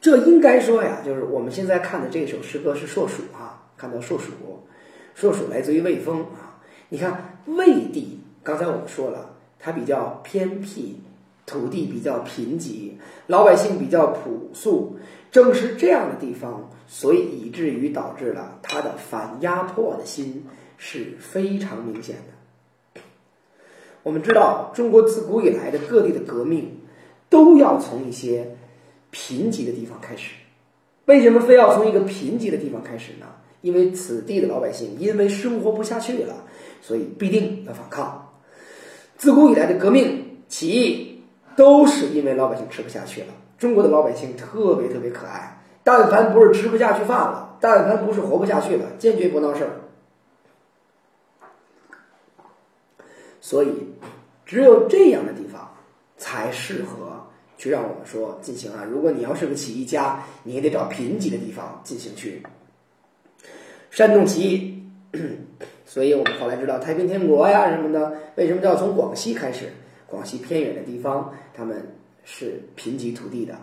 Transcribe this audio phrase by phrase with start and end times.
[0.00, 4.32] 这应该说呀，就是我们现在看的这首诗歌是硕鼠啊，看到硕鼠，
[5.14, 6.60] 硕鼠来自于魏风啊。
[6.88, 11.00] 你看魏地，刚才我们说了，它比较偏僻，
[11.44, 12.92] 土地比较贫瘠，
[13.26, 14.96] 老百姓比较朴素。
[15.30, 20.46] 正是这样的地方，所以以至于导致了他的反压迫的心
[20.78, 23.02] 是非常明显的。
[24.02, 26.78] 我们知道，中国自古以来的各地的革命，
[27.28, 28.56] 都要从一些
[29.18, 30.30] 贫瘠的地方开始。
[31.06, 33.26] 为什么非要从一个贫瘠的地方开始呢？
[33.62, 36.44] 因为此地的老百姓因为生活不下去了，
[36.80, 38.32] 所以必定要反抗。
[39.16, 41.24] 自古以来的革命起义，
[41.56, 43.34] 都是因为老百姓吃不下去了。
[43.58, 49.70] 中国的老百姓特别特别可爱，但凡不是吃不下去饭了，但凡不是活不下去了，坚决不闹事儿。
[53.40, 53.72] 所以，
[54.46, 55.68] 只有这样的地方
[56.16, 57.26] 才适合
[57.58, 58.82] 去让我们说进行啊。
[58.90, 62.42] 如果你要是个起义家，你也得找贫瘠的地方进行去
[63.90, 64.82] 煽动起义。
[65.84, 69.66] 所以我们后来知道太平天国呀什么的，为什么要从广西开始？
[70.06, 71.86] 广西偏远的地方，他们。
[72.30, 73.54] 是贫瘠土地的，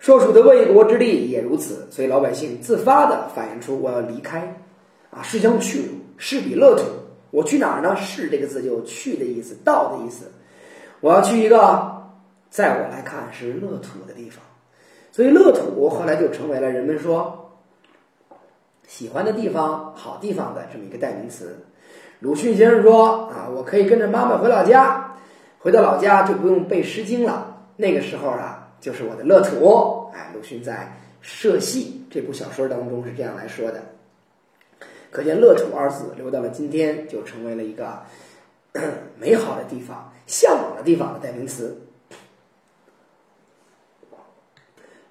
[0.00, 4.52] 硕鼠的魏国之力也如此，所以老百姓自发的反映出我要离开，
[5.10, 6.82] 啊，是将去是彼乐土，
[7.30, 7.94] 我去哪儿呢？
[7.94, 10.28] 是这个字就去的意思，到的意思，
[10.98, 11.93] 我要去一个
[12.54, 14.40] 在我来看是乐土的地方，
[15.10, 17.50] 所以乐土后来就成为了人们说
[18.86, 21.58] 喜欢的地方、好地方的这么一个代名词。
[22.20, 25.16] 鲁迅先生说啊，我可以跟着妈妈回老家，
[25.58, 27.64] 回到老家就不用背《诗经》了。
[27.76, 30.08] 那个时候啊，就是我的乐土。
[30.14, 30.74] 哎，鲁迅在
[31.20, 33.82] 《社戏》这部小说当中是这样来说的。
[35.10, 38.00] 可见“乐土”二字留到了今天，就成为了一个
[39.18, 41.80] 美好的地方、向往的地方的代名词。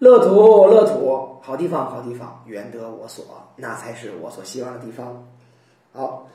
[0.00, 3.22] 乐土，乐土，好地方，好地方，愿得我所，
[3.56, 5.28] 那才是我所希望的地方。
[5.92, 6.26] 好，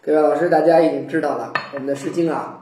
[0.00, 2.58] 各位老师，大家已经知道了，我们的《诗经》啊。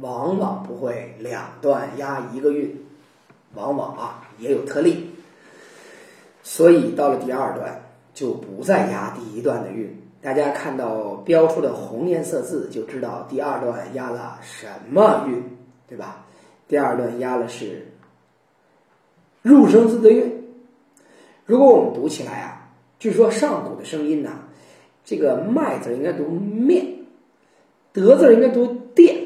[0.00, 2.76] 往往不会两段押一个韵，
[3.54, 5.10] 往往啊也有特例，
[6.42, 7.80] 所以到了第二段
[8.12, 10.10] 就不再押第一段的韵。
[10.20, 15.56] 大家看到标出的红颜色字，就知道第二段押了什么韵，
[15.88, 16.26] 对吧？
[16.68, 17.90] 第二段押的是
[19.48, 20.44] 入声字的韵。
[21.46, 24.40] 如果我们读起来啊，据说上古的声音呐，
[25.06, 26.84] 这个“麦”字应该读“面
[27.94, 29.16] ”，“德”字应该读“电”。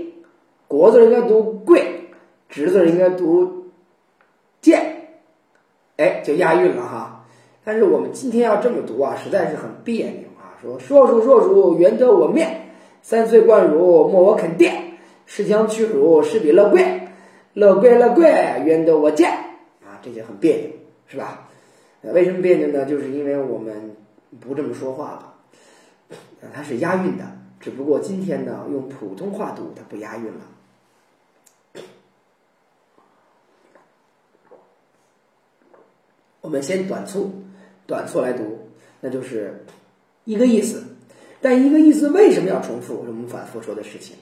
[0.68, 2.04] 国字应该读贵，
[2.48, 3.64] 直字应该读
[4.60, 5.08] 贱，
[5.96, 7.26] 哎，就押韵了哈。
[7.64, 10.54] 但是我们今天要这么读啊，实在是很别扭啊。
[10.62, 12.48] 说硕鼠硕鼠，原得我面；
[13.02, 14.92] 三岁贯汝，莫我肯垫。
[15.26, 17.08] 是将屈辱，是彼乐贵。
[17.54, 18.30] 乐贵乐贵，
[18.64, 19.30] 原得我贱。
[20.02, 20.70] 这些很别扭，
[21.06, 21.48] 是吧？
[22.02, 22.84] 为什么别扭呢？
[22.84, 23.96] 就是因为我们
[24.40, 25.34] 不这么说话了。
[26.52, 27.24] 它是押韵的，
[27.60, 30.40] 只不过今天呢，用普通话读，它不押韵了。
[36.40, 37.30] 我们先短促，
[37.86, 38.68] 短促来读，
[39.00, 39.64] 那就是
[40.24, 40.82] 一个意思。
[41.40, 43.04] 但一个意思为什么要重复？
[43.04, 44.16] 是我们反复说的事情。《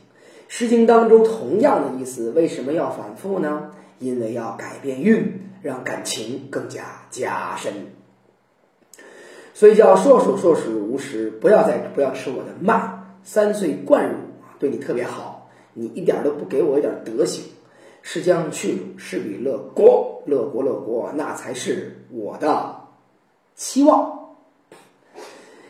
[0.47, 3.71] 诗经》当中同样的意思为什么要反复呢？
[3.99, 7.72] 因为要改变韵，让感情更加加深。
[9.54, 12.98] 所以叫硕鼠硕鼠无食，不要再不要吃我的麦。
[13.22, 14.16] 三岁贯汝，
[14.59, 17.44] 对你特别好，你一点都不给我一点德行。
[18.03, 22.77] 是将去，是彼乐国，乐国乐国，那才是我的
[23.54, 24.31] 期望。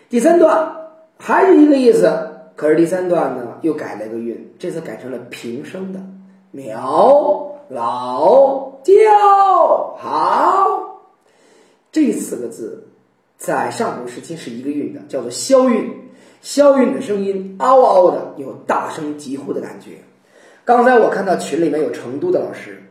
[0.09, 0.77] 第三段
[1.19, 2.09] 还是一个意思，
[2.55, 6.01] 可是第三段呢又改了个韵，这次改成了平声的
[6.53, 11.03] 苗老叫好，
[11.93, 12.89] 这四个字
[13.39, 16.11] 在上古时期是一个韵的，叫做萧韵。
[16.43, 19.99] 萧韵的声音嗷嗷的，有大声疾呼的感觉。
[20.65, 22.83] 刚才我看到群里面有成都的老师，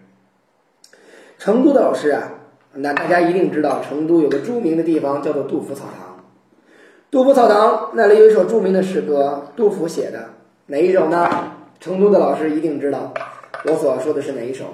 [1.37, 2.31] 成都的老师啊，
[2.73, 6.23] 那大家一定知道，成都有个著名的地方叫做杜甫草堂。
[7.11, 10.29] 杜甫草堂那里有一首著名的诗歌，杜甫写的
[10.67, 11.27] 哪一首呢？
[11.81, 13.13] 成都的老师一定知道，
[13.65, 14.65] 我所说的是哪一首？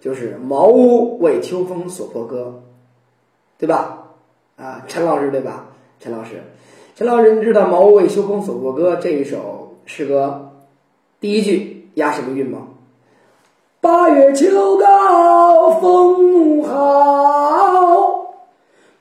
[0.00, 2.62] 就是《茅屋为秋风所破歌》，
[3.58, 4.04] 对吧？
[4.56, 5.66] 啊，陈老师对吧？
[5.98, 6.42] 陈老师，
[6.94, 10.50] 陈老师，你知道《茅屋为秋风所破歌》这一首诗歌
[11.20, 11.88] 第一句？
[11.94, 12.68] 押什么韵吗？
[13.80, 18.34] 八月秋高风怒号，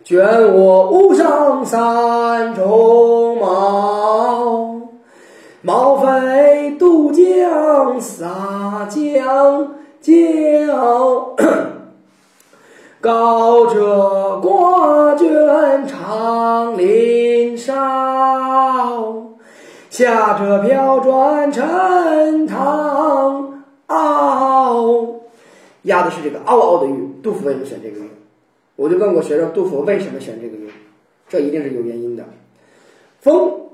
[0.04, 4.73] 卷我屋上三重茅。
[7.34, 11.36] 江洒江郊，
[13.02, 15.28] 高者挂卷
[15.88, 17.74] 长林梢，
[19.90, 25.22] 下者飘转沉塘坳。
[25.84, 28.10] 押的是这个嗷嗷的韵，杜甫为什么选这个韵？
[28.76, 30.70] 我就问过学生，杜甫为什么选这个韵？
[31.28, 32.24] 这一定是有原因的。
[33.22, 33.70] 风，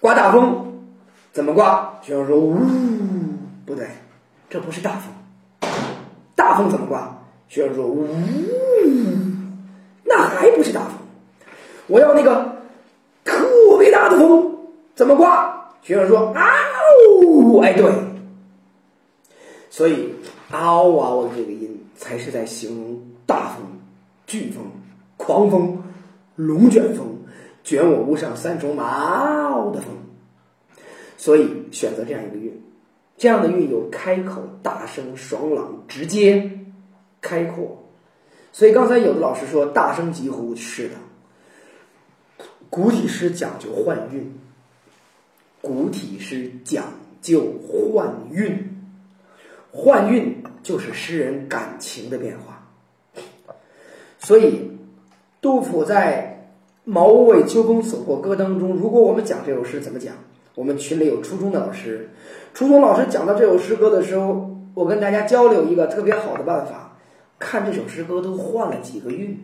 [0.00, 0.75] 刮大风，
[1.36, 2.00] 怎么刮？
[2.00, 2.56] 学生说：呜，
[3.66, 3.86] 不对，
[4.48, 5.70] 这不是大风。
[6.34, 7.14] 大风怎么刮？
[7.46, 8.08] 学生说：呜，
[10.02, 10.92] 那还不是大风。
[11.88, 12.56] 我要那个
[13.22, 13.36] 特
[13.78, 14.50] 别大的风，
[14.94, 15.74] 怎么刮？
[15.82, 16.42] 学生说：啊
[17.20, 17.92] 呜，哎，对。
[19.68, 20.14] 所以
[20.52, 23.62] 嗷嗷的这个音才是在形容大风、
[24.26, 24.64] 飓风、
[25.18, 25.82] 狂风、
[26.34, 27.06] 龙卷风，
[27.62, 29.90] 卷我屋上三重茅的风。
[31.16, 32.62] 所以选择这样一个韵，
[33.16, 36.50] 这样的韵有开口、大声、爽朗、直接、
[37.20, 37.84] 开阔。
[38.52, 40.94] 所以刚才有的老师说大声疾呼，是的，
[42.70, 44.32] 古体诗讲究换韵，
[45.60, 46.84] 古体诗讲
[47.20, 48.72] 究换韵。
[49.72, 52.66] 换韵就是诗人感情的变化，
[54.18, 54.70] 所以
[55.42, 56.48] 杜甫在
[56.90, 60.14] 《茅屋为秋风所破歌》当中，如果我们讲这首诗怎么讲？
[60.56, 62.08] 我们群里有初中的老师，
[62.54, 66.96] 初中老师讲到这首诗歌的时候，我跟大家交流一个特别好的办法：
[67.38, 69.38] 看这首诗歌都换了几个韵，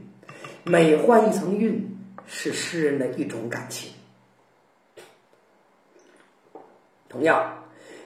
[0.65, 1.87] 每换一层韵，
[2.27, 3.93] 是诗人的一种感情。
[7.11, 7.59] 同样。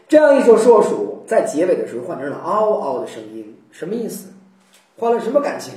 [0.08, 4.32] 这样一首硕鼠，在结尾的时候换成了嗷嗷的声音，什么意思？
[4.96, 5.74] 换了什么感情？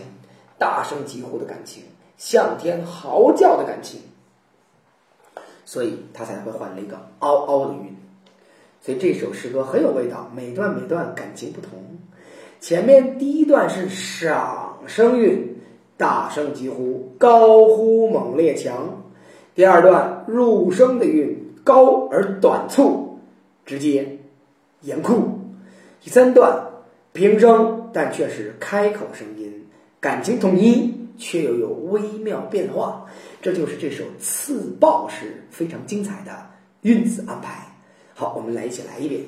[0.58, 1.84] 大声疾呼的感情，
[2.18, 4.02] 向天嚎叫的感情，
[5.69, 7.95] 所以他才会换了一个嗷嗷的韵。
[8.81, 11.74] 所以这首诗歌很有味道，每段每段感情不同。
[12.60, 15.57] 前面第一段是上声韵，
[15.95, 18.77] 大声疾呼，高呼猛烈强；
[19.54, 23.19] 第二段入声的韵，高而短促，
[23.63, 24.18] 直接。
[24.81, 25.39] 严酷，
[26.01, 26.68] 第三段
[27.13, 29.68] 平声，但却是开口声音，
[30.00, 33.06] 感情统一，却又有微妙变化。
[33.39, 36.50] 这就是这首次报时非常精彩的
[36.81, 37.68] 韵字安排。
[38.16, 39.21] 好，我们来一起来一遍。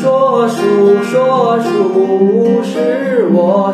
[0.00, 3.72] 说书说书是我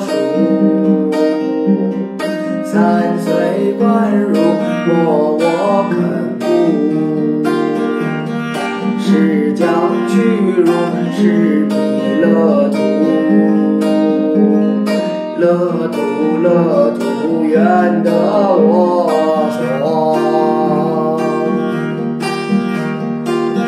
[17.69, 18.11] 土愿得
[18.57, 19.11] 我
[19.53, 19.61] 所。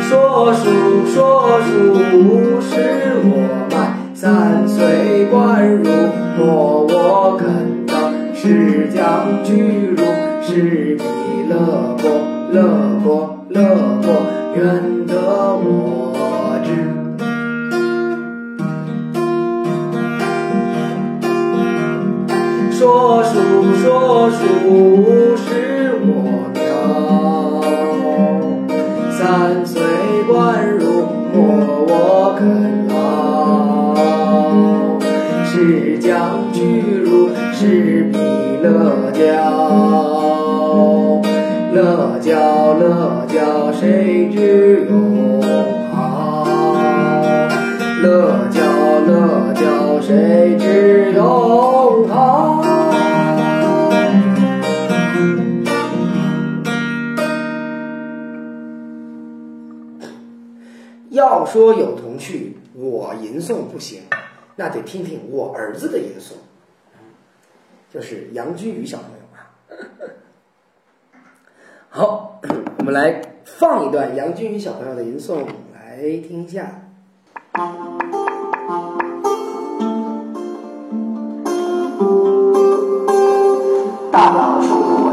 [0.09, 0.65] 说书
[1.07, 1.71] 说书
[2.63, 2.73] 是
[3.25, 3.31] 我。
[4.15, 5.85] 三岁贯入，
[6.39, 7.95] 莫我肯当；
[8.35, 10.03] 是将居入，
[10.43, 11.03] 是彼
[11.49, 12.11] 乐过，
[12.53, 12.59] 乐
[13.03, 13.59] 过，乐
[23.77, 25.49] 说书是
[26.03, 26.09] 我
[26.55, 26.61] 调，
[29.13, 29.83] 三岁
[30.29, 30.31] 贯
[30.79, 30.83] 入，
[31.33, 31.39] 莫
[31.89, 32.71] 我肯。
[35.53, 36.61] 是将居
[37.03, 38.17] 入，是彼
[38.63, 39.21] 乐教，
[41.75, 44.70] 乐教乐教谁知
[61.51, 64.03] 说有童趣，我吟诵不行。
[64.55, 66.35] 那得听听我儿子的吟诵，
[67.93, 69.51] 就是杨君宇小朋友啊。
[71.91, 72.41] 好，
[72.79, 76.83] 我们来放一段杨君宇小朋友的吟诵，来听一下。
[84.13, 85.10] 大老鼠，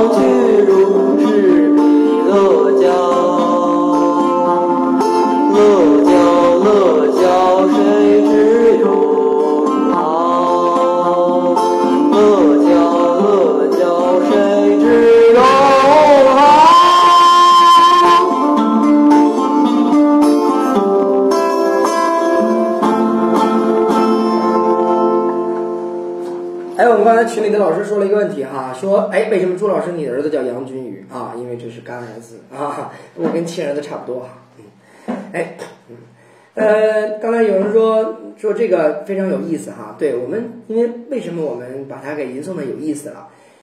[0.00, 0.47] 是将
[27.08, 31.32] 刚才群里的老师说了一个问题哈，说哎，为什么朱老师你的儿子叫杨君宇啊？
[31.38, 34.28] 因为这是干儿子啊，我跟亲儿子差不多哈。
[34.58, 35.56] 嗯，哎，
[35.88, 35.96] 嗯，
[36.52, 43.28] 呃，刚才有人说说这个非常有意思哈，对我们，因为为什么我们把它给吟诵的有意思了？